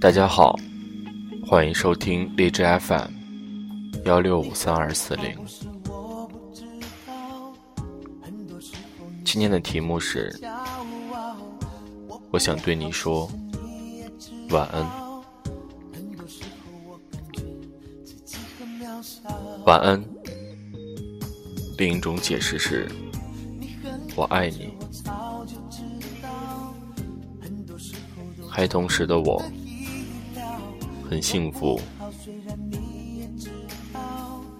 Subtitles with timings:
[0.00, 0.58] 大家好，
[1.46, 3.08] 欢迎收听荔枝 FM
[4.04, 5.32] 幺六五三二四零。
[9.24, 10.36] 今天的题目是：
[12.32, 13.30] 我想对你说
[14.50, 15.01] 晚安。
[19.66, 20.02] 晚安。
[21.78, 22.90] 另一种解释是：
[24.14, 24.74] 我爱你。
[28.48, 29.42] 孩童时的我。
[31.10, 31.78] 很幸福，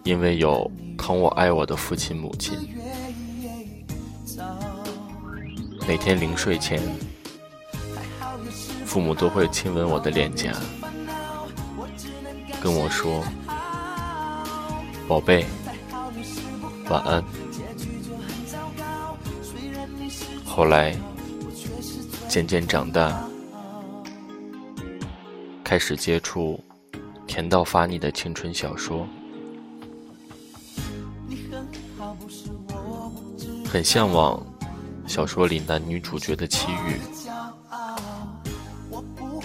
[0.05, 2.59] 因为有疼我爱我的父亲母亲。
[5.89, 6.79] 每天临睡前，
[8.85, 10.53] 父母都会亲吻我的脸颊，
[12.61, 13.25] 跟我说
[15.09, 15.45] ：“宝贝，
[16.89, 17.23] 晚安。”
[20.45, 20.95] 后来，
[22.29, 23.27] 渐渐长大。
[25.65, 26.63] 开始接触
[27.27, 29.07] 甜到发腻的青春小说，
[33.67, 34.45] 很向往
[35.07, 37.01] 小说里男女主角的奇遇，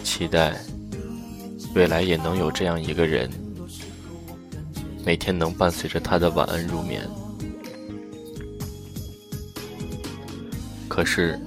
[0.03, 0.59] 期待
[1.73, 3.31] 未来也能有这样一个人，
[5.07, 7.01] 每天能伴随着他的晚安入眠。
[10.89, 11.39] 可是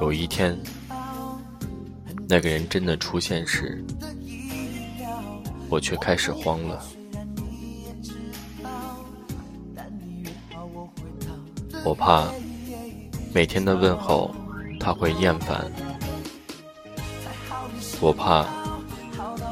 [0.00, 0.58] 有一天。
[2.26, 3.84] 那个人真的出现时，
[5.68, 6.82] 我却开始慌了。
[11.84, 12.32] 我怕
[13.34, 14.34] 每天的问候
[14.80, 15.70] 他会厌烦，
[18.00, 18.46] 我怕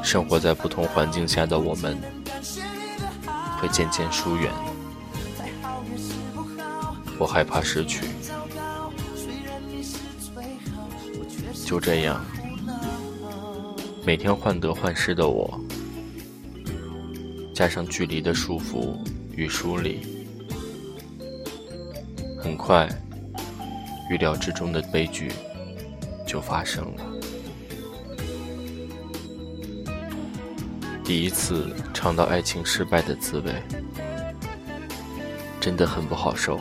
[0.01, 1.95] 生活在不同环境下的我们
[3.61, 4.51] 会渐渐疏远，
[7.19, 8.07] 我害怕失去。
[11.63, 12.25] 就这样。
[14.03, 15.61] 每天患得患失的我，
[17.53, 18.97] 加上距离的束缚
[19.35, 20.25] 与疏离，
[22.39, 22.89] 很快，
[24.09, 25.31] 预料之中的悲剧
[26.25, 27.10] 就发生了。
[31.11, 33.51] 第一次尝到爱情失败的滋味，
[35.59, 36.57] 真的很不好受，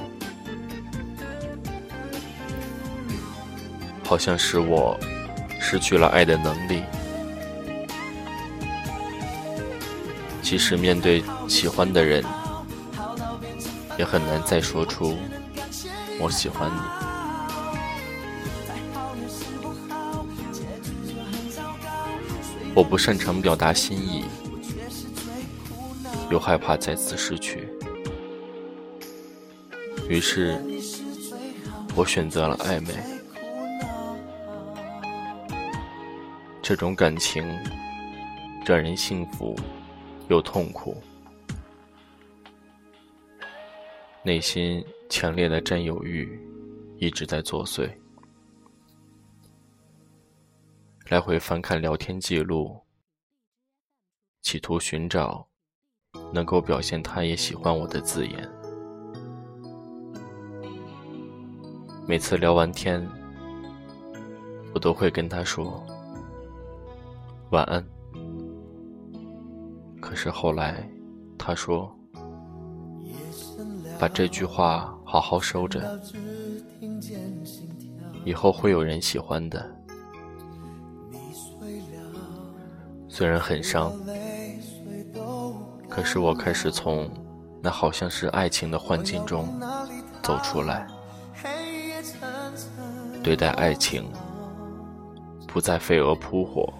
[4.04, 4.98] 好像使我
[5.60, 6.82] 失去了爱的能力。
[10.42, 12.24] 即使面对喜欢的人，
[13.96, 15.16] 也很难再说出
[16.18, 16.80] “我喜欢你”。
[22.74, 24.24] 我不擅长表达心意，
[26.30, 27.68] 又害怕再次失去，
[30.08, 30.58] 于是，
[31.94, 32.94] 我选择了暧昧。
[36.62, 37.44] 这种感情
[38.64, 39.56] 让人幸福。
[40.28, 40.96] 又痛苦，
[44.22, 46.40] 内心强烈的占有欲
[47.00, 47.90] 一直在作祟。
[51.10, 52.82] 来回翻看聊天记录，
[54.42, 55.44] 企图寻找
[56.32, 58.48] 能够表现他也喜欢我的字眼。
[62.06, 63.04] 每次聊完天，
[64.72, 65.84] 我都会跟他说
[67.50, 67.84] 晚安。
[70.00, 70.88] 可是后来，
[71.36, 71.92] 他说
[73.98, 76.00] ：“把这句话好好收着，
[78.24, 79.68] 以后会有人喜欢的。”
[83.20, 83.92] 虽然很伤，
[85.90, 87.06] 可是我开始从
[87.60, 89.60] 那好像是爱情的幻境中
[90.22, 90.86] 走出来，
[93.22, 94.10] 对待爱情
[95.46, 96.72] 不再飞蛾扑火，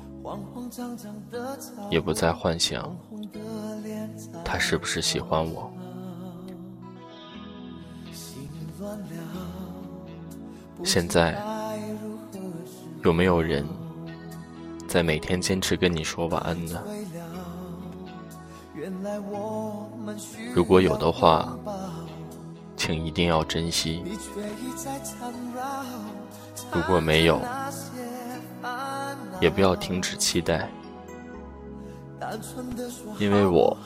[1.91, 2.97] 也不再幻想。
[4.43, 5.71] 他是不是喜欢我？
[10.83, 11.39] 现在
[13.05, 13.63] 有没有人
[14.91, 16.83] 在每天坚持跟你说晚安呢？
[20.53, 21.57] 如果有的话，
[22.77, 24.03] 请一定要珍惜；
[26.73, 27.41] 如果没有，
[29.41, 30.69] 也不要停止期待。
[33.21, 33.79] 因为我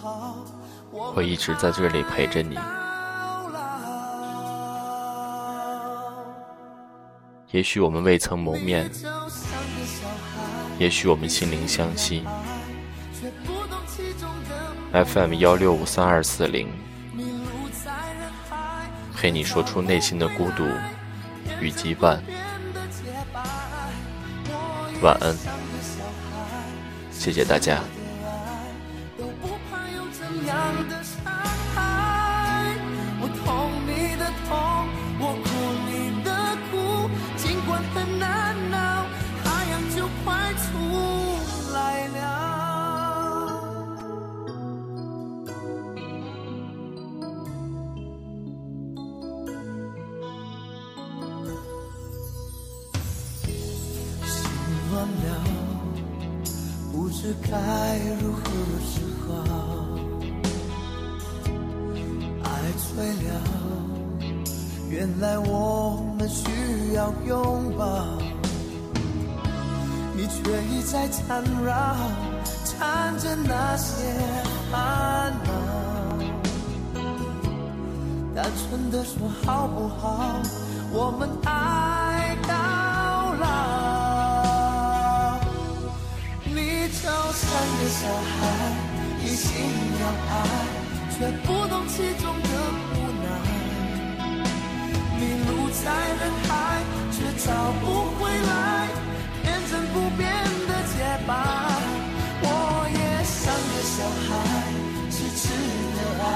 [1.14, 2.58] 会一直在这里陪着你。
[7.50, 8.90] 也许我们未曾谋面，
[10.78, 12.24] 也许我们心灵相惜
[14.92, 16.68] ，FM 幺六五三二四零，
[19.14, 20.64] 陪你说出内心的孤独
[21.60, 22.18] 与羁绊。
[25.00, 25.36] 晚安，
[27.12, 27.80] 谢谢大家。
[55.06, 55.26] 了，
[56.92, 57.48] 不知该
[58.20, 58.40] 如何
[58.84, 58.92] 是
[59.24, 59.28] 好。
[62.44, 62.46] 爱
[62.76, 62.86] 醉
[63.24, 63.28] 了，
[64.88, 66.42] 原来我们需
[66.94, 67.32] 要拥
[67.76, 67.82] 抱。
[70.16, 70.36] 你却
[70.70, 71.96] 一再缠绕，
[72.64, 73.92] 缠着那些
[74.70, 75.50] 烦恼。
[78.34, 80.40] 单纯的说好不好？
[80.92, 81.50] 我们爱
[87.34, 88.32] 像个小孩，
[89.20, 89.50] 一心
[90.00, 90.32] 要爱，
[91.10, 92.48] 却不懂其中的
[92.94, 93.26] 无奈。
[95.19, 95.50] 迷路
[95.82, 95.84] 在
[96.20, 96.48] 人海，
[97.10, 97.46] 却找
[97.81, 97.84] 不
[98.19, 98.48] 回来
[99.42, 100.22] 天真不变
[100.69, 100.94] 的洁
[101.26, 101.31] 白。
[102.46, 102.46] 我
[102.94, 104.31] 也像个小孩，
[105.10, 105.42] 痴痴
[105.96, 106.26] 的爱，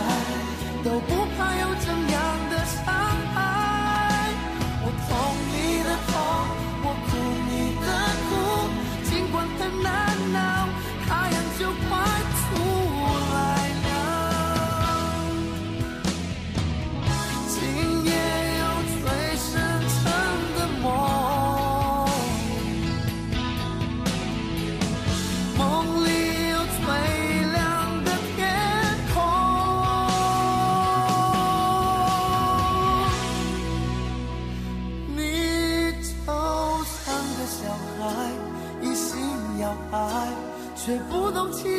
[0.83, 1.11] 都不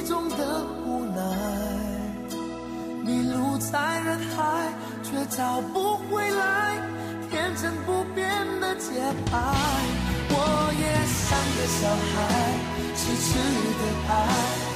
[0.01, 1.21] 中的无奈，
[3.03, 4.71] 迷路在人海，
[5.03, 6.77] 却找不回来
[7.29, 8.27] 天真不变
[8.59, 8.89] 的节
[9.25, 9.37] 拍。
[10.31, 10.33] 我
[10.79, 11.79] 也像个小
[12.11, 12.17] 孩，
[12.95, 13.27] 痴痴
[13.79, 13.81] 的
[14.13, 14.68] 爱。